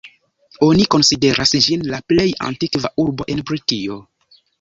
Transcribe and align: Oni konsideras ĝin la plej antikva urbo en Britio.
Oni 0.67 0.85
konsideras 0.93 1.53
ĝin 1.65 1.83
la 1.91 1.99
plej 2.13 2.25
antikva 2.47 2.91
urbo 3.05 3.29
en 3.35 3.45
Britio. 3.51 3.99